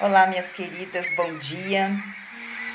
Olá, 0.00 0.28
minhas 0.28 0.52
queridas, 0.52 1.10
bom 1.16 1.38
dia. 1.38 1.90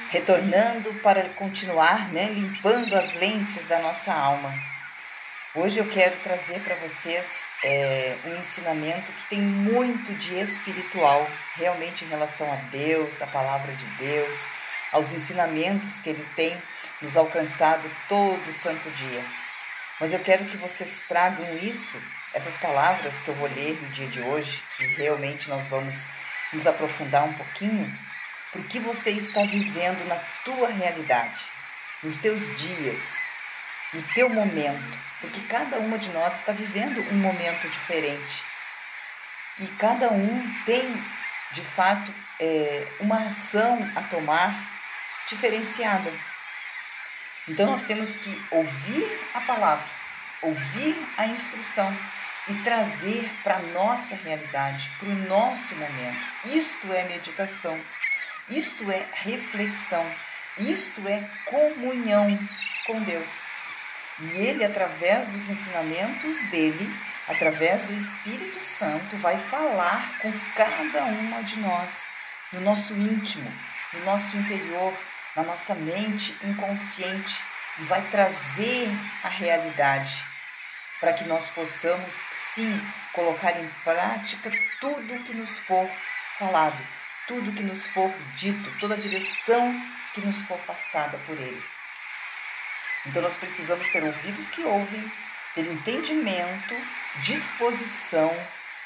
Retornando 0.09 0.93
para 0.95 1.29
continuar 1.29 2.11
né, 2.11 2.25
limpando 2.25 2.93
as 2.97 3.13
lentes 3.13 3.63
da 3.63 3.79
nossa 3.79 4.13
alma. 4.13 4.53
Hoje 5.55 5.79
eu 5.79 5.87
quero 5.87 6.17
trazer 6.17 6.59
para 6.59 6.75
vocês 6.75 7.47
é, 7.63 8.17
um 8.25 8.35
ensinamento 8.41 9.09
que 9.13 9.29
tem 9.29 9.39
muito 9.39 10.13
de 10.15 10.37
espiritual, 10.37 11.25
realmente 11.55 12.03
em 12.03 12.09
relação 12.09 12.51
a 12.51 12.57
Deus, 12.69 13.21
a 13.21 13.27
palavra 13.27 13.71
de 13.71 13.85
Deus, 13.97 14.49
aos 14.91 15.13
ensinamentos 15.13 16.01
que 16.01 16.09
Ele 16.09 16.27
tem 16.35 16.61
nos 17.01 17.15
alcançado 17.15 17.89
todo 18.09 18.51
santo 18.51 18.89
dia. 18.89 19.23
Mas 19.97 20.11
eu 20.11 20.19
quero 20.19 20.43
que 20.43 20.57
vocês 20.57 21.05
tragam 21.07 21.55
isso, 21.55 21.97
essas 22.33 22.57
palavras 22.57 23.21
que 23.21 23.29
eu 23.29 23.35
vou 23.35 23.47
ler 23.47 23.81
no 23.81 23.87
dia 23.91 24.07
de 24.07 24.19
hoje, 24.19 24.61
que 24.75 24.85
realmente 24.95 25.49
nós 25.49 25.69
vamos 25.69 26.09
nos 26.53 26.67
aprofundar 26.67 27.23
um 27.23 27.33
pouquinho, 27.33 27.91
por 28.51 28.63
que 28.65 28.79
você 28.79 29.09
está 29.09 29.41
vivendo 29.43 30.07
na 30.07 30.15
tua 30.45 30.69
realidade, 30.69 31.41
nos 32.03 32.17
teus 32.17 32.55
dias, 32.55 33.21
no 33.93 34.01
teu 34.13 34.29
momento, 34.29 34.97
porque 35.19 35.41
cada 35.41 35.77
uma 35.77 35.97
de 35.97 36.09
nós 36.11 36.39
está 36.39 36.51
vivendo 36.51 37.01
um 37.11 37.17
momento 37.17 37.67
diferente 37.67 38.43
e 39.59 39.67
cada 39.67 40.11
um 40.11 40.63
tem, 40.65 41.03
de 41.51 41.61
fato, 41.61 42.13
é, 42.39 42.87
uma 42.99 43.27
ação 43.27 43.87
a 43.95 44.01
tomar 44.01 44.53
diferenciada. 45.27 46.11
Então 47.47 47.71
nós 47.71 47.85
temos 47.85 48.15
que 48.15 48.45
ouvir 48.51 49.19
a 49.33 49.41
palavra, 49.41 49.85
ouvir 50.41 50.95
a 51.17 51.27
instrução 51.27 51.95
e 52.47 52.53
trazer 52.55 53.29
para 53.43 53.55
a 53.55 53.61
nossa 53.61 54.15
realidade, 54.15 54.91
para 54.99 55.07
o 55.07 55.15
nosso 55.27 55.75
momento. 55.75 56.25
Isto 56.45 56.91
é 56.91 57.03
meditação, 57.05 57.79
isto 58.49 58.91
é 58.91 59.05
reflexão, 59.13 60.05
isto 60.57 61.07
é 61.07 61.23
comunhão 61.45 62.37
com 62.85 63.01
Deus. 63.01 63.51
E 64.19 64.31
Ele, 64.45 64.63
através 64.63 65.29
dos 65.29 65.49
ensinamentos 65.49 66.39
dele, 66.49 66.93
através 67.27 67.83
do 67.83 67.93
Espírito 67.93 68.61
Santo, 68.61 69.17
vai 69.17 69.37
falar 69.37 70.19
com 70.19 70.31
cada 70.55 71.03
uma 71.05 71.41
de 71.43 71.57
nós, 71.59 72.05
no 72.51 72.61
nosso 72.61 72.93
íntimo, 72.93 73.51
no 73.93 74.05
nosso 74.05 74.35
interior, 74.37 74.93
na 75.35 75.43
nossa 75.43 75.73
mente 75.73 76.37
inconsciente, 76.43 77.41
e 77.79 77.85
vai 77.85 78.01
trazer 78.11 78.87
a 79.23 79.29
realidade 79.29 80.32
para 81.03 81.11
que 81.11 81.25
nós 81.25 81.49
possamos, 81.49 82.13
sim, 82.31 82.81
colocar 83.11 83.51
em 83.59 83.67
prática 83.83 84.49
tudo 84.79 85.21
que 85.25 85.33
nos 85.33 85.57
for 85.57 85.85
falado, 86.39 86.77
tudo 87.27 87.51
que 87.51 87.61
nos 87.61 87.85
for 87.85 88.09
dito, 88.37 88.71
toda 88.79 88.93
a 88.93 88.97
direção 88.97 89.75
que 90.13 90.21
nos 90.21 90.37
for 90.43 90.57
passada 90.59 91.17
por 91.27 91.37
Ele. 91.37 91.61
Então 93.05 93.21
nós 93.21 93.35
precisamos 93.35 93.85
ter 93.89 94.01
ouvidos 94.01 94.49
que 94.49 94.63
ouvem, 94.63 95.11
ter 95.53 95.65
entendimento, 95.65 96.73
disposição, 97.21 98.31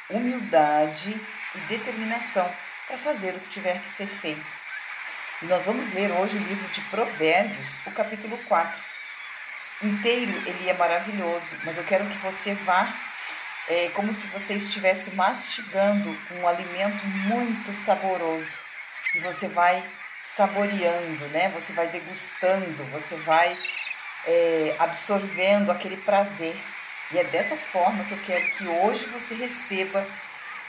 humildade 0.09 1.21
e 1.53 1.59
determinação 1.69 2.51
para 2.87 2.97
fazer 2.97 3.35
o 3.35 3.39
que 3.41 3.49
tiver 3.49 3.79
que 3.79 3.91
ser 3.91 4.07
feito. 4.07 4.57
E 5.43 5.45
nós 5.45 5.67
vamos 5.67 5.93
ler 5.93 6.11
hoje 6.13 6.35
o 6.35 6.41
livro 6.41 6.67
de 6.69 6.81
Provérbios, 6.81 7.79
o 7.85 7.91
capítulo 7.91 8.39
4 8.47 8.96
inteiro 9.81 10.31
ele 10.45 10.69
é 10.69 10.73
maravilhoso, 10.73 11.55
mas 11.63 11.77
eu 11.77 11.83
quero 11.83 12.05
que 12.07 12.17
você 12.17 12.53
vá 12.53 12.91
é, 13.67 13.89
como 13.89 14.13
se 14.13 14.27
você 14.27 14.53
estivesse 14.53 15.15
mastigando 15.15 16.17
um 16.39 16.47
alimento 16.47 17.05
muito 17.05 17.73
saboroso 17.73 18.57
e 19.13 19.19
você 19.19 19.47
vai 19.47 19.83
saboreando, 20.23 21.25
né? 21.29 21.49
Você 21.49 21.73
vai 21.73 21.87
degustando, 21.87 22.83
você 22.85 23.15
vai 23.15 23.57
é, 24.25 24.75
absorvendo 24.79 25.71
aquele 25.71 25.97
prazer. 25.97 26.55
E 27.11 27.17
é 27.17 27.23
dessa 27.25 27.55
forma 27.55 28.03
que 28.05 28.11
eu 28.11 28.21
quero 28.25 28.45
que 28.57 28.67
hoje 28.67 29.05
você 29.05 29.35
receba 29.35 30.05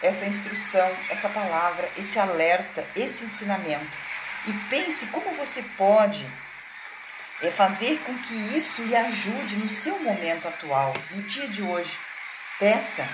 essa 0.00 0.25
instrução, 0.25 0.88
essa 1.11 1.28
palavra, 1.28 1.88
esse 1.97 2.19
alerta, 2.19 2.84
esse 2.94 3.25
ensinamento. 3.25 3.91
E 4.47 4.53
pense 4.71 5.06
como 5.06 5.34
você 5.34 5.62
pode 5.77 6.25
é 7.43 7.50
fazer 7.50 7.99
com 8.00 8.16
que 8.19 8.34
isso 8.56 8.82
lhe 8.82 8.97
ajude 8.97 9.56
no 9.56 9.69
seu 9.69 9.99
momento 10.00 10.49
atual, 10.49 10.93
no 11.10 11.22
dia 11.22 11.49
de 11.49 11.62
hoje. 11.62 11.99
Peça 12.59 13.09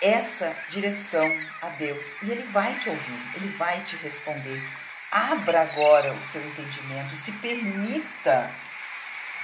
essa 0.00 0.54
direção 0.68 1.26
a 1.62 1.68
Deus 1.70 2.16
e 2.22 2.30
Ele 2.30 2.42
vai 2.44 2.78
te 2.78 2.88
ouvir, 2.88 3.36
Ele 3.36 3.48
vai 3.56 3.80
te 3.80 3.96
responder. 3.96 4.62
Abra 5.10 5.62
agora 5.62 6.12
o 6.12 6.22
seu 6.22 6.44
entendimento, 6.44 7.16
se 7.16 7.32
permita 7.32 8.50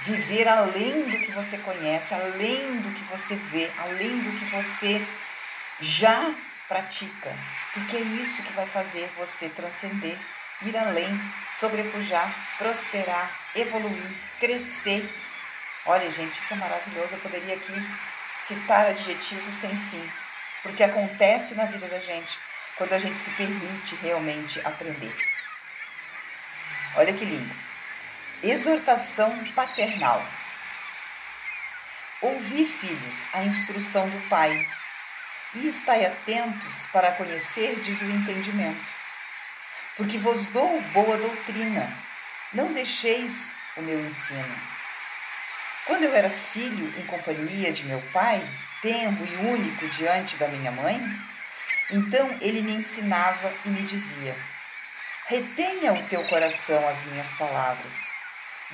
viver 0.01 0.47
além 0.47 1.03
do 1.03 1.17
que 1.19 1.31
você 1.31 1.57
conhece, 1.59 2.13
além 2.13 2.77
do 2.81 2.91
que 2.91 3.03
você 3.05 3.35
vê, 3.35 3.71
além 3.77 4.19
do 4.21 4.39
que 4.39 4.45
você 4.45 5.05
já 5.79 6.33
pratica, 6.67 7.35
porque 7.73 7.97
é 7.97 7.99
isso 7.99 8.43
que 8.43 8.53
vai 8.53 8.65
fazer 8.65 9.09
você 9.17 9.49
transcender 9.49 10.17
ir 10.63 10.77
além, 10.77 11.19
sobrepujar, 11.51 12.33
prosperar, 12.57 13.29
evoluir, 13.55 14.11
crescer. 14.39 15.09
Olha, 15.85 16.09
gente, 16.09 16.33
isso 16.33 16.53
é 16.53 16.57
maravilhoso. 16.57 17.15
Eu 17.15 17.19
poderia 17.19 17.55
aqui 17.55 17.73
citar 18.35 18.85
adjetivos 18.87 19.53
sem 19.53 19.69
fim, 19.69 20.11
porque 20.63 20.83
acontece 20.83 21.55
na 21.55 21.65
vida 21.65 21.87
da 21.87 21.99
gente 21.99 22.39
quando 22.77 22.93
a 22.93 22.97
gente 22.97 23.17
se 23.17 23.31
permite 23.31 23.95
realmente 23.95 24.59
aprender. 24.65 25.15
Olha 26.95 27.13
que 27.13 27.25
lindo. 27.25 27.55
Exortação 28.43 29.37
paternal. 29.53 30.23
Ouvi, 32.21 32.65
filhos, 32.65 33.29
a 33.33 33.43
instrução 33.43 34.07
do 34.09 34.29
Pai, 34.29 34.51
e 35.55 35.67
estai 35.67 36.05
atentos 36.05 36.87
para 36.87 37.11
conhecerdes 37.13 38.01
o 38.01 38.05
entendimento 38.05 39.00
porque 39.97 40.17
vos 40.17 40.47
dou 40.47 40.81
boa 40.93 41.17
doutrina. 41.17 41.91
Não 42.53 42.73
deixeis 42.73 43.55
o 43.77 43.81
meu 43.81 43.99
ensino. 43.99 44.61
Quando 45.85 46.03
eu 46.03 46.13
era 46.13 46.29
filho 46.29 46.93
em 46.99 47.05
companhia 47.05 47.71
de 47.71 47.83
meu 47.85 48.01
pai, 48.13 48.41
tenro 48.81 49.25
e 49.25 49.35
único 49.47 49.87
diante 49.89 50.35
da 50.37 50.47
minha 50.47 50.71
mãe, 50.71 51.01
então 51.91 52.37
ele 52.41 52.61
me 52.61 52.75
ensinava 52.75 53.53
e 53.65 53.69
me 53.69 53.81
dizia: 53.83 54.35
Retenha 55.27 55.93
o 55.93 56.07
teu 56.07 56.23
coração 56.25 56.87
as 56.87 57.03
minhas 57.03 57.33
palavras, 57.33 58.13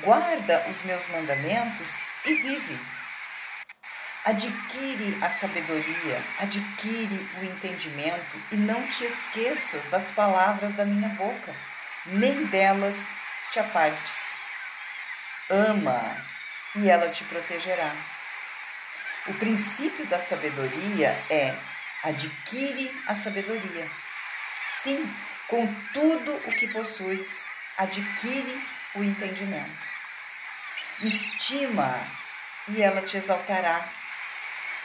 guarda 0.01 0.66
os 0.69 0.83
meus 0.83 1.07
mandamentos 1.07 2.01
e 2.25 2.33
vive. 2.33 2.79
Adquire 4.27 5.17
a 5.23 5.29
sabedoria, 5.29 6.21
adquire 6.39 7.29
o 7.39 7.45
entendimento 7.45 8.38
e 8.51 8.57
não 8.57 8.85
te 8.89 9.05
esqueças 9.05 9.85
das 9.85 10.11
palavras 10.11 10.73
da 10.73 10.83
minha 10.83 11.07
boca, 11.15 11.55
nem 12.07 12.45
delas 12.47 13.15
te 13.49 13.59
apartes. 13.61 14.35
Ama 15.49 16.17
e 16.75 16.89
ela 16.89 17.07
te 17.07 17.23
protegerá. 17.23 17.95
O 19.27 19.33
princípio 19.35 20.05
da 20.07 20.19
sabedoria 20.19 21.11
é 21.29 21.55
adquire 22.03 23.01
a 23.07 23.15
sabedoria. 23.15 23.89
Sim, 24.67 25.09
com 25.47 25.73
tudo 25.94 26.35
o 26.35 26.51
que 26.51 26.67
possuis, 26.67 27.47
adquire 27.77 28.61
o 28.94 29.05
entendimento. 29.05 29.88
Estima 31.01 31.95
e 32.67 32.83
ela 32.83 33.01
te 33.01 33.15
exaltará 33.15 33.88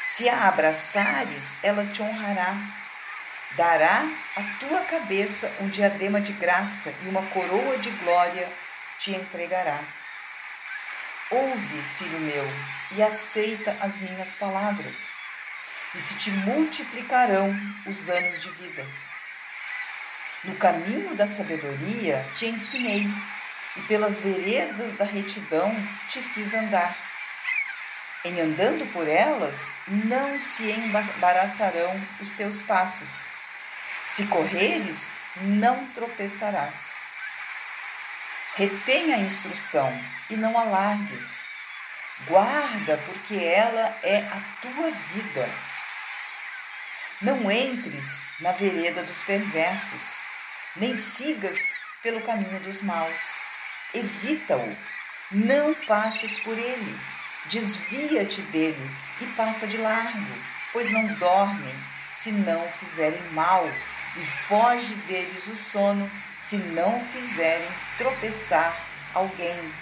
se 0.04 0.28
a 0.28 0.48
abraçares, 0.48 1.58
ela 1.62 1.84
te 1.86 2.02
honrará. 2.02 2.56
Dará 3.56 4.04
à 4.36 4.42
tua 4.58 4.80
cabeça 4.82 5.52
um 5.60 5.68
diadema 5.68 6.20
de 6.20 6.32
graça 6.32 6.92
e 7.02 7.08
uma 7.08 7.22
coroa 7.26 7.76
de 7.78 7.90
glória 7.90 8.50
te 8.98 9.12
entregará. 9.12 9.78
Ouve, 11.30 11.82
filho 11.82 12.18
meu, 12.20 12.44
e 12.92 13.02
aceita 13.02 13.76
as 13.80 14.00
minhas 14.00 14.34
palavras, 14.34 15.14
e 15.94 16.00
se 16.00 16.16
te 16.16 16.30
multiplicarão 16.30 17.54
os 17.86 18.08
anos 18.08 18.40
de 18.40 18.50
vida. 18.50 18.86
No 20.44 20.56
caminho 20.56 21.14
da 21.14 21.26
sabedoria 21.26 22.26
te 22.34 22.46
ensinei, 22.46 23.06
e 23.76 23.82
pelas 23.82 24.20
veredas 24.20 24.92
da 24.92 25.04
retidão 25.04 25.74
te 26.08 26.20
fiz 26.20 26.52
andar 26.52 26.94
em 28.24 28.40
andando 28.40 28.86
por 28.92 29.08
elas, 29.08 29.74
não 29.88 30.38
se 30.38 30.70
embaraçarão 30.70 32.08
os 32.20 32.32
teus 32.32 32.62
passos. 32.62 33.26
Se 34.06 34.26
correres, 34.26 35.12
não 35.36 35.86
tropeçarás. 35.88 36.96
Retém 38.54 39.12
a 39.12 39.18
instrução 39.18 39.92
e 40.30 40.36
não 40.36 40.56
alargues. 40.58 41.44
Guarda, 42.26 42.98
porque 43.06 43.34
ela 43.36 43.98
é 44.02 44.18
a 44.18 44.40
tua 44.60 44.90
vida. 44.90 45.48
Não 47.20 47.50
entres 47.50 48.22
na 48.40 48.52
vereda 48.52 49.02
dos 49.02 49.22
perversos, 49.22 50.20
nem 50.76 50.94
sigas 50.94 51.78
pelo 52.02 52.20
caminho 52.20 52.60
dos 52.60 52.82
maus. 52.82 53.46
Evita-o, 53.94 54.76
não 55.30 55.74
passes 55.74 56.38
por 56.40 56.58
ele. 56.58 57.11
Desvia-te 57.46 58.40
dele 58.42 58.90
e 59.20 59.26
passa 59.26 59.66
de 59.66 59.76
largo, 59.76 60.34
pois 60.72 60.90
não 60.90 61.06
dormem 61.14 61.74
se 62.12 62.30
não 62.30 62.68
fizerem 62.72 63.22
mal, 63.32 63.68
e 64.16 64.26
foge 64.26 64.94
deles 65.06 65.46
o 65.46 65.56
sono 65.56 66.10
se 66.38 66.56
não 66.56 67.04
fizerem 67.06 67.68
tropeçar 67.96 68.76
alguém. 69.14 69.72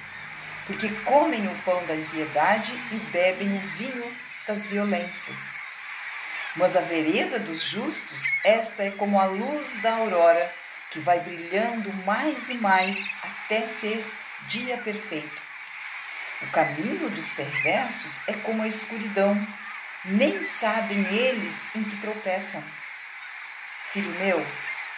Porque 0.67 0.89
comem 1.05 1.49
o 1.49 1.55
pão 1.63 1.85
da 1.87 1.97
impiedade 1.97 2.73
e 2.93 2.97
bebem 3.11 3.57
o 3.57 3.61
vinho 3.61 4.17
das 4.47 4.67
violências. 4.67 5.59
Mas 6.57 6.77
a 6.77 6.81
vereda 6.81 7.39
dos 7.39 7.63
justos, 7.63 8.23
esta 8.45 8.85
é 8.85 8.91
como 8.91 9.21
a 9.21 9.25
luz 9.25 9.79
da 9.79 9.95
aurora, 9.97 10.53
que 10.91 10.99
vai 10.99 11.21
brilhando 11.21 11.93
mais 12.05 12.49
e 12.49 12.55
mais 12.55 13.15
até 13.23 13.67
ser 13.67 14.05
dia 14.49 14.77
perfeito. 14.79 15.50
O 16.43 16.47
caminho 16.51 17.11
dos 17.11 17.33
perversos 17.33 18.27
é 18.27 18.33
como 18.33 18.63
a 18.63 18.69
escuridão, 18.69 19.37
nem 20.05 20.43
sabem 20.43 20.99
eles 21.15 21.69
em 21.77 21.85
que 21.85 21.97
tropeçam. 21.99 22.65
Filho 23.93 24.11
meu, 24.19 24.47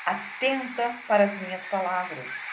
atenta 0.06 0.94
para 1.09 1.25
as 1.25 1.39
minhas 1.39 1.67
palavras, 1.67 2.53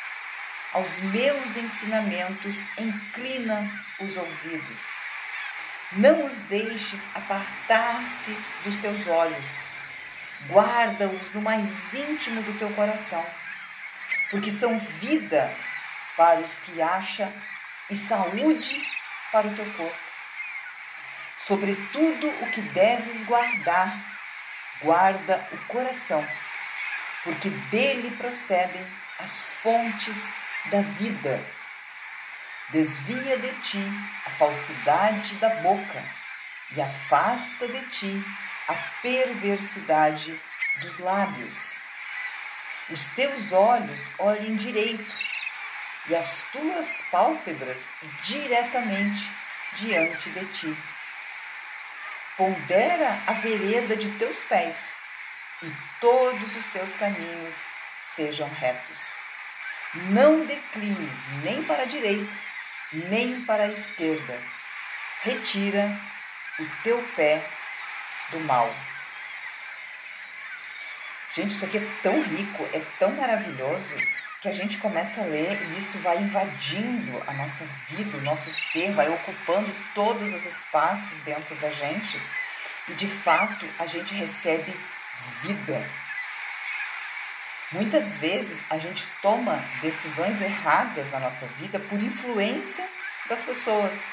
aos 0.74 1.02
meus 1.02 1.56
ensinamentos 1.56 2.68
inclina 2.80 3.70
os 4.00 4.18
ouvidos. 4.18 5.04
Não 5.92 6.26
os 6.26 6.42
deixes 6.42 7.10
apartar-se 7.16 8.36
dos 8.64 8.78
teus 8.78 9.08
olhos. 9.08 9.66
Guarda-os 10.48 11.32
no 11.32 11.42
mais 11.42 11.94
íntimo 11.94 12.42
do 12.42 12.58
teu 12.58 12.72
coração, 12.72 13.26
porque 14.32 14.50
são 14.50 14.80
vida 14.80 15.54
para 16.16 16.40
os 16.40 16.60
que 16.60 16.82
acham 16.82 17.32
e 17.90 17.96
saúde 17.96 18.82
para 19.32 19.48
o 19.48 19.56
teu 19.56 19.66
corpo. 19.74 20.10
Sobretudo 21.38 22.28
o 22.42 22.52
que 22.52 22.62
deves 22.62 23.24
guardar, 23.24 23.92
guarda 24.82 25.48
o 25.52 25.58
coração, 25.66 26.26
porque 27.24 27.50
dele 27.50 28.16
procedem 28.18 28.86
as 29.20 29.42
fontes 29.42 30.34
da 30.66 30.82
vida. 30.82 31.44
Desvia 32.70 33.38
de 33.38 33.52
ti 33.62 33.84
a 34.26 34.30
falsidade 34.30 35.36
da 35.36 35.50
boca 35.62 36.04
e 36.76 36.82
afasta 36.82 37.68
de 37.68 37.82
ti 37.90 38.24
a 38.68 38.74
perversidade 39.02 40.40
dos 40.82 41.00
lábios. 41.00 41.82
Os 42.90 43.08
teus 43.10 43.52
olhos 43.52 44.12
olhem 44.20 44.56
direito 44.56 45.16
e 46.10 46.16
as 46.16 46.44
tuas 46.52 47.04
pálpebras 47.12 47.94
diretamente 48.24 49.30
diante 49.76 50.30
de 50.32 50.46
ti. 50.48 50.78
Pondera 52.36 53.22
a 53.28 53.34
vereda 53.34 53.96
de 53.96 54.10
teus 54.18 54.44
pés 54.44 55.02
e 55.62 55.72
todos 56.00 56.56
os 56.56 56.68
teus 56.68 56.96
caminhos 56.96 57.68
sejam 58.04 58.50
retos. 58.50 59.24
Não 59.94 60.46
declines 60.46 61.26
nem 61.44 61.64
para 61.64 61.84
a 61.84 61.86
direita 61.86 62.50
nem 62.92 63.42
para 63.46 63.64
a 63.64 63.68
esquerda. 63.68 64.42
Retira 65.22 65.90
o 66.60 66.66
teu 66.84 67.02
pé 67.16 67.44
do 68.32 68.40
mal. 68.42 68.74
Gente, 71.34 71.52
isso 71.52 71.66
aqui 71.66 71.78
é 71.78 71.88
tão 72.02 72.22
rico, 72.24 72.68
é 72.74 72.82
tão 72.98 73.12
maravilhoso, 73.12 73.96
que 74.42 74.48
a 74.48 74.52
gente 74.54 74.78
começa 74.78 75.22
a 75.22 75.26
ler 75.26 75.52
e 75.52 75.80
isso 75.80 75.98
vai 76.00 76.18
invadindo 76.18 77.22
a 77.28 77.34
nossa 77.34 77.66
vida, 77.90 78.18
o 78.18 78.22
nosso 78.22 78.52
ser, 78.52 78.94
vai 78.94 79.10
ocupando 79.10 79.70
todos 79.94 80.34
os 80.34 80.46
espaços 80.46 81.20
dentro 81.20 81.56
da 81.56 81.70
gente 81.70 82.20
e 82.88 82.94
de 82.94 83.06
fato 83.06 83.66
a 83.78 83.86
gente 83.86 84.14
recebe 84.14 84.74
vida. 85.42 85.86
Muitas 87.72 88.18
vezes 88.18 88.66
a 88.70 88.78
gente 88.78 89.06
toma 89.22 89.64
decisões 89.82 90.42
erradas 90.42 91.12
na 91.12 91.20
nossa 91.20 91.46
vida 91.60 91.78
por 91.78 92.02
influência 92.02 92.88
das 93.28 93.44
pessoas, 93.44 94.10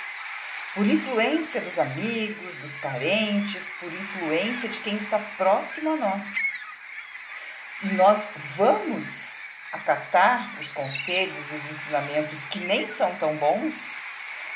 por 0.74 0.84
influência 0.84 1.60
dos 1.60 1.78
amigos, 1.78 2.54
dos 2.56 2.76
parentes, 2.78 3.70
por 3.80 3.90
influência 3.92 4.68
de 4.68 4.80
quem 4.80 4.96
está 4.96 5.18
próximo 5.38 5.94
a 5.94 5.96
nós. 5.96 6.34
E 7.82 7.88
nós 7.88 8.30
vamos 8.56 9.45
acatar 9.72 10.58
os 10.60 10.72
conselhos 10.72 11.50
e 11.50 11.54
os 11.54 11.66
ensinamentos 11.66 12.46
que 12.46 12.60
nem 12.60 12.86
são 12.86 13.14
tão 13.16 13.36
bons, 13.36 13.98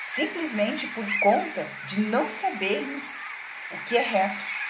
simplesmente 0.05 0.87
por 0.89 1.05
conta 1.21 1.67
de 1.87 2.01
não 2.01 2.29
sabermos 2.29 3.23
o 3.71 3.79
que 3.85 3.97
é 3.97 4.03
reto 4.03 4.61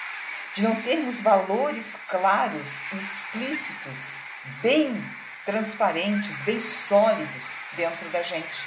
de 0.53 0.63
não 0.63 0.75
termos 0.81 1.21
valores 1.21 1.97
claros 2.07 2.83
explícitos, 2.93 4.17
bem 4.61 5.01
transparentes, 5.45 6.41
bem 6.41 6.59
sólidos 6.59 7.53
dentro 7.73 8.07
da 8.09 8.21
gente. 8.21 8.63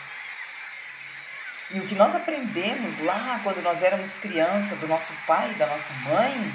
E 1.71 1.81
o 1.81 1.87
que 1.87 1.95
nós 1.95 2.15
aprendemos 2.15 2.99
lá 2.99 3.41
quando 3.43 3.63
nós 3.63 3.83
éramos 3.83 4.17
criança, 4.17 4.77
do 4.77 4.89
nosso 4.89 5.13
pai 5.27 5.51
e 5.51 5.55
da 5.55 5.67
nossa 5.67 5.93
mãe, 5.95 6.55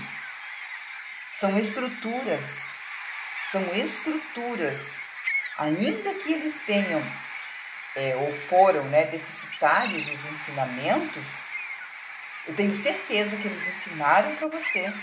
são 1.34 1.58
estruturas. 1.58 2.78
São 3.52 3.64
estruturas. 3.74 5.08
Ainda 5.58 6.14
que 6.14 6.32
eles 6.32 6.62
tenham 6.62 7.02
é, 7.96 8.16
ou 8.16 8.32
foram 8.32 8.84
né, 8.86 9.06
deficitários 9.06 10.06
nos 10.06 10.24
ensinamentos, 10.26 11.50
eu 12.46 12.56
tenho 12.56 12.72
certeza 12.72 13.38
que 13.38 13.48
eles 13.48 13.68
ensinaram 13.68 14.36
para 14.36 14.48
você 14.48 14.94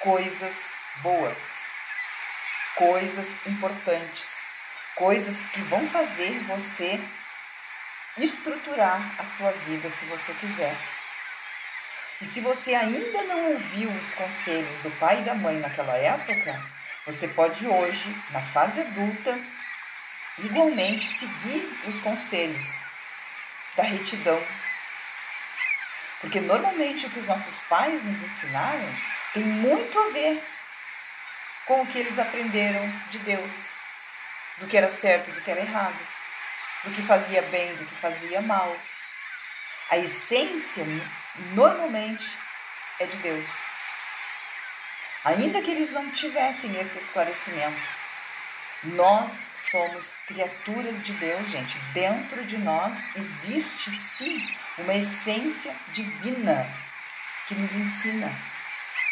coisas 0.00 0.74
boas, 1.02 1.66
coisas 2.74 3.38
importantes, 3.46 4.44
coisas 4.96 5.46
que 5.46 5.60
vão 5.62 5.88
fazer 5.88 6.36
você 6.48 7.00
estruturar 8.18 9.14
a 9.20 9.24
sua 9.24 9.52
vida 9.52 9.88
se 9.88 10.04
você 10.06 10.34
quiser. 10.34 10.76
E 12.20 12.26
se 12.26 12.40
você 12.40 12.74
ainda 12.74 13.22
não 13.22 13.52
ouviu 13.52 13.88
os 13.90 14.14
conselhos 14.14 14.80
do 14.80 14.90
pai 14.98 15.20
e 15.20 15.24
da 15.24 15.34
mãe 15.34 15.60
naquela 15.60 15.96
época, 15.96 16.74
você 17.06 17.28
pode 17.28 17.66
hoje, 17.66 18.14
na 18.30 18.40
fase 18.40 18.80
adulta, 18.80 19.38
igualmente 20.38 21.06
seguir 21.06 21.80
os 21.86 22.00
conselhos 22.00 22.80
da 23.76 23.82
retidão. 23.82 24.42
Porque 26.20 26.40
normalmente 26.40 27.06
o 27.06 27.10
que 27.10 27.18
os 27.18 27.26
nossos 27.26 27.60
pais 27.62 28.04
nos 28.04 28.22
ensinaram 28.22 28.88
tem 29.34 29.42
muito 29.42 29.98
a 29.98 30.12
ver 30.12 30.42
com 31.66 31.82
o 31.82 31.86
que 31.86 31.98
eles 31.98 32.18
aprenderam 32.18 32.88
de 33.10 33.18
Deus, 33.18 33.76
do 34.58 34.66
que 34.66 34.76
era 34.76 34.88
certo 34.88 35.30
do 35.30 35.40
que 35.40 35.50
era 35.50 35.60
errado, 35.60 35.98
do 36.84 36.90
que 36.92 37.02
fazia 37.02 37.42
bem, 37.42 37.74
do 37.76 37.84
que 37.84 37.94
fazia 37.94 38.40
mal. 38.40 38.74
A 39.90 39.98
essência, 39.98 40.84
normalmente, 41.52 42.26
é 42.98 43.06
de 43.06 43.16
Deus. 43.18 43.73
Ainda 45.24 45.62
que 45.62 45.70
eles 45.70 45.90
não 45.90 46.10
tivessem 46.10 46.76
esse 46.76 46.98
esclarecimento, 46.98 47.88
nós 48.82 49.50
somos 49.56 50.18
criaturas 50.26 51.02
de 51.02 51.12
Deus, 51.14 51.48
gente. 51.48 51.78
Dentro 51.94 52.44
de 52.44 52.58
nós 52.58 53.08
existe 53.16 53.90
sim 53.90 54.46
uma 54.78 54.94
essência 54.94 55.74
divina 55.92 56.66
que 57.46 57.54
nos 57.54 57.74
ensina 57.74 58.30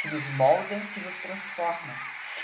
que 0.02 0.09
nos 0.09 0.28
molda, 0.31 0.83
que 0.92 1.00
nos 1.00 1.16
transforma. 1.19 1.95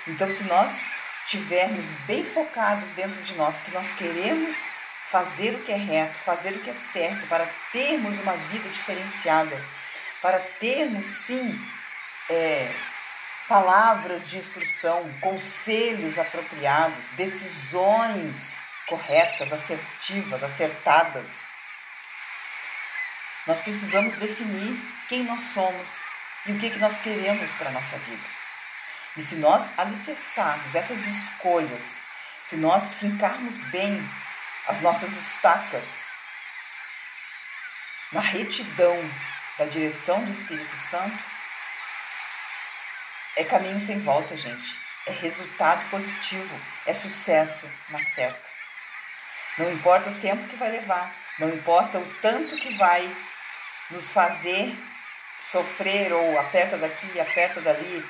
Então, 0.07 0.31
se 0.31 0.45
nós 0.45 0.87
tivermos 1.27 1.93
bem 2.07 2.25
focados 2.25 2.93
dentro 2.93 3.21
de 3.23 3.35
nós 3.35 3.61
que 3.61 3.73
nós 3.73 3.93
queremos 3.93 4.69
fazer 5.09 5.55
o 5.55 5.63
que 5.65 5.73
é 5.73 5.77
reto, 5.77 6.17
fazer 6.19 6.53
o 6.55 6.61
que 6.61 6.71
é 6.71 6.75
certo, 6.75 7.27
para 7.27 7.47
termos 7.73 8.19
uma 8.19 8.35
vida 8.35 8.69
diferenciada, 8.69 9.63
para 10.23 10.39
termos 10.39 11.05
sim 11.05 11.61
é, 12.31 12.73
palavras 13.49 14.29
de 14.29 14.39
instrução, 14.39 15.11
conselhos 15.21 16.19
apropriados, 16.19 17.09
decisões 17.09 18.69
corretas, 18.89 19.53
assertivas, 19.53 20.43
acertadas. 20.43 21.47
Nós 23.47 23.61
precisamos 23.61 24.15
definir 24.17 24.79
quem 25.09 25.25
nós 25.25 25.43
somos, 25.43 26.07
e 26.47 26.53
o 26.53 26.59
que, 26.59 26.71
que 26.71 26.79
nós 26.79 26.99
queremos 26.99 27.55
para 27.55 27.69
a 27.69 27.73
nossa 27.73 27.97
vida. 27.99 28.25
E 29.17 29.23
se 29.23 29.37
nós 29.37 29.79
alicerçarmos 29.79 30.75
essas 30.75 31.07
escolhas, 31.07 32.03
se 32.43 32.57
nós 32.57 32.95
fincarmos 32.95 33.61
bem 33.63 34.09
as 34.67 34.81
nossas 34.81 35.17
estacas 35.17 36.13
na 38.13 38.21
retidão 38.21 38.99
da 39.59 39.67
direção 39.67 40.25
do 40.25 40.31
Espírito 40.31 40.77
Santo, 40.77 41.23
é 43.39 43.45
caminho 43.45 43.79
sem 43.79 44.01
volta, 44.01 44.37
gente. 44.37 44.77
é 45.07 45.13
resultado 45.13 45.89
positivo, 45.91 46.61
é 46.85 46.93
sucesso 46.93 47.71
na 47.89 48.03
certa. 48.03 48.47
Não 49.57 49.73
importa 49.73 50.11
o 50.11 50.21
tempo 50.21 50.47
que 50.49 50.57
vai 50.57 50.71
levar, 50.71 51.15
não 51.39 51.49
importa 51.49 51.99
o 51.99 52.15
tanto 52.21 52.57
que 52.57 52.75
vai 52.75 53.09
nos 53.91 54.11
fazer 54.11 54.77
sofrer 55.41 56.13
ou 56.13 56.39
aperta 56.39 56.77
daqui, 56.77 57.19
aperta 57.21 57.61
dali, 57.61 58.05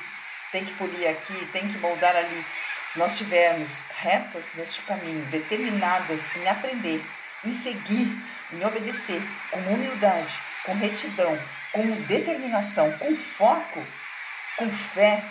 tem 0.51 0.65
que 0.65 0.73
polir 0.73 1.09
aqui, 1.09 1.47
tem 1.53 1.69
que 1.69 1.79
moldar 1.79 2.17
ali. 2.17 2.45
Se 2.87 2.99
nós 2.99 3.17
tivermos 3.17 3.85
retas 4.01 4.53
neste 4.55 4.81
caminho, 4.83 5.25
determinadas 5.27 6.35
em 6.37 6.49
aprender, 6.49 7.05
em 7.45 7.53
seguir, 7.53 8.09
em 8.51 8.65
obedecer, 8.65 9.23
com 9.51 9.61
humildade, 9.61 10.41
com 10.65 10.75
retidão, 10.75 11.39
com 11.71 11.83
determinação, 12.07 12.91
com 12.99 13.15
foco, 13.15 13.87
com 14.59 14.71
fé, 14.71 15.23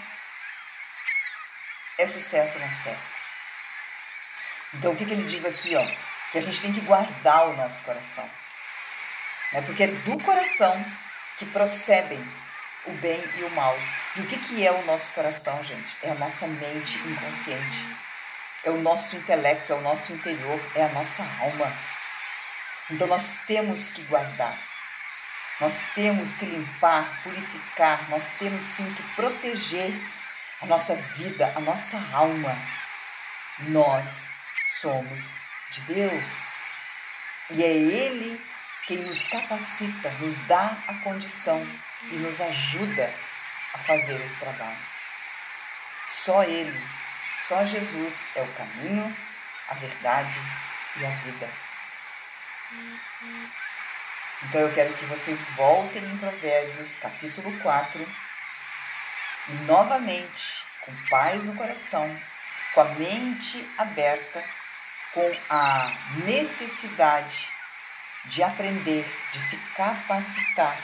é 1.97 2.07
sucesso 2.07 2.57
na 2.59 2.71
certa. 2.71 3.17
Então, 4.73 4.93
o 4.93 4.95
que, 4.95 5.05
que 5.05 5.11
ele 5.11 5.27
diz 5.27 5.45
aqui? 5.45 5.75
Ó? 5.75 5.85
Que 6.31 6.37
a 6.37 6.41
gente 6.41 6.61
tem 6.61 6.73
que 6.73 6.81
guardar 6.81 7.49
o 7.49 7.57
nosso 7.57 7.83
coração. 7.83 8.27
Né? 9.51 9.61
Porque 9.61 9.83
é 9.83 9.87
do 9.87 10.17
coração 10.23 10.73
que 11.37 11.45
procedem 11.45 12.19
o 12.85 12.91
bem 12.93 13.21
e 13.37 13.43
o 13.43 13.51
mal. 13.51 13.77
E 14.15 14.21
o 14.21 14.27
que, 14.27 14.37
que 14.37 14.65
é 14.65 14.71
o 14.71 14.85
nosso 14.85 15.13
coração, 15.13 15.63
gente? 15.63 15.95
É 16.01 16.11
a 16.11 16.15
nossa 16.15 16.47
mente 16.47 16.97
inconsciente. 16.99 17.85
É 18.63 18.69
o 18.69 18.81
nosso 18.81 19.15
intelecto, 19.15 19.71
é 19.71 19.75
o 19.75 19.81
nosso 19.81 20.13
interior, 20.13 20.59
é 20.75 20.83
a 20.83 20.89
nossa 20.89 21.23
alma. 21.23 21.71
Então 22.89 23.07
nós 23.07 23.41
temos 23.45 23.89
que 23.89 24.01
guardar. 24.03 24.57
Nós 25.59 25.87
temos 25.95 26.35
que 26.35 26.45
limpar, 26.45 27.23
purificar, 27.23 28.09
nós 28.09 28.33
temos 28.33 28.61
sim 28.61 28.93
que 28.93 29.01
proteger 29.15 29.91
a 30.61 30.67
nossa 30.67 30.95
vida, 30.95 31.51
a 31.55 31.59
nossa 31.59 31.97
alma. 32.13 32.55
Nós 33.59 34.29
somos 34.67 35.37
de 35.71 35.81
Deus. 35.81 36.61
E 37.49 37.63
é 37.63 37.73
Ele 37.73 38.39
quem 38.85 38.97
nos 38.99 39.27
capacita, 39.27 40.09
nos 40.19 40.37
dá 40.47 40.77
a 40.87 40.93
condição 41.03 41.65
e 42.03 42.15
nos 42.15 42.39
ajuda 42.39 43.13
a 43.73 43.77
fazer 43.79 44.21
esse 44.21 44.39
trabalho. 44.39 44.77
Só 46.07 46.43
Ele, 46.43 46.81
só 47.35 47.65
Jesus 47.65 48.27
é 48.35 48.41
o 48.41 48.53
caminho, 48.53 49.17
a 49.69 49.73
verdade 49.73 50.39
e 50.97 51.05
a 51.05 51.09
vida. 51.09 51.49
Então 54.43 54.61
eu 54.61 54.71
quero 54.73 54.93
que 54.93 55.05
vocês 55.05 55.47
voltem 55.55 56.03
em 56.03 56.17
Provérbios 56.17 56.95
capítulo 56.97 57.51
4 57.59 58.07
e 59.49 59.53
novamente, 59.65 60.63
com 60.81 60.93
paz 61.09 61.43
no 61.43 61.55
coração, 61.55 62.07
com 62.73 62.81
a 62.81 62.85
mente 62.85 63.67
aberta, 63.77 64.43
com 65.11 65.31
a 65.49 65.91
necessidade 66.25 67.49
de 68.25 68.43
aprender, 68.43 69.05
de 69.31 69.39
se 69.39 69.57
capacitar, 69.75 70.77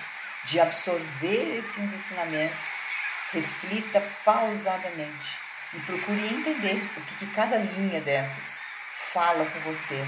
de 0.45 0.59
absorver 0.59 1.57
esses 1.57 1.93
ensinamentos, 1.93 2.85
reflita 3.31 4.01
pausadamente 4.25 5.37
e 5.73 5.79
procure 5.81 6.25
entender 6.25 6.83
o 6.97 7.01
que, 7.01 7.15
que 7.17 7.27
cada 7.35 7.57
linha 7.57 8.01
dessas 8.01 8.63
fala 9.11 9.45
com 9.45 9.59
você 9.59 10.03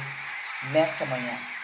nessa 0.71 1.05
manhã. 1.05 1.54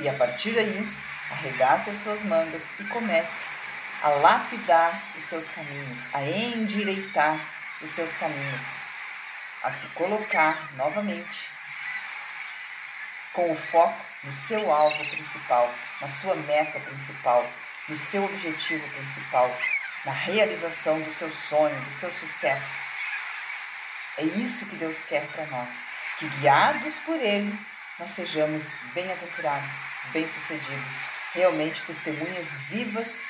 E 0.00 0.08
a 0.08 0.14
partir 0.14 0.52
daí, 0.52 0.88
arregace 1.30 1.90
as 1.90 1.96
suas 1.96 2.24
mangas 2.24 2.70
e 2.80 2.84
comece 2.84 3.48
a 4.02 4.08
lapidar 4.08 5.00
os 5.16 5.24
seus 5.24 5.50
caminhos, 5.50 6.14
a 6.14 6.22
endireitar 6.22 7.38
os 7.80 7.90
seus 7.90 8.16
caminhos, 8.16 8.82
a 9.62 9.70
se 9.70 9.86
colocar 9.88 10.74
novamente 10.74 11.48
com 13.32 13.52
o 13.52 13.56
foco 13.56 14.04
no 14.24 14.32
seu 14.32 14.72
alvo 14.72 15.04
principal, 15.10 15.72
na 16.00 16.08
sua 16.08 16.34
meta 16.34 16.80
principal, 16.80 17.46
no 17.88 17.96
seu 17.96 18.24
objetivo 18.24 18.88
principal, 18.90 19.50
na 20.04 20.12
realização 20.12 21.00
do 21.02 21.12
seu 21.12 21.30
sonho, 21.30 21.78
do 21.82 21.90
seu 21.90 22.12
sucesso. 22.12 22.78
É 24.18 24.22
isso 24.22 24.66
que 24.66 24.76
Deus 24.76 25.02
quer 25.04 25.26
para 25.28 25.46
nós, 25.46 25.82
que 26.18 26.28
guiados 26.28 26.98
por 27.00 27.16
Ele, 27.16 27.58
nós 27.98 28.10
sejamos 28.10 28.78
bem-aventurados, 28.92 29.84
bem-sucedidos, 30.12 31.00
realmente 31.32 31.82
testemunhas 31.82 32.54
vivas 32.68 33.28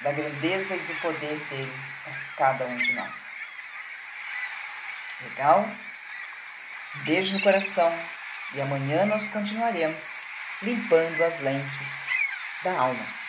da 0.00 0.12
grandeza 0.12 0.74
e 0.74 0.80
do 0.80 0.94
poder 1.00 1.38
dele 1.50 1.72
para 2.04 2.14
cada 2.36 2.66
um 2.66 2.76
de 2.76 2.92
nós. 2.94 3.36
Legal? 5.22 5.68
beijo 7.04 7.32
no 7.32 7.42
coração 7.42 7.90
e 8.54 8.60
amanhã 8.60 9.06
nós 9.06 9.28
continuaremos 9.28 10.24
limpando 10.60 11.22
as 11.22 11.38
lentes 11.40 12.08
da 12.62 12.72
alma. 12.78 13.21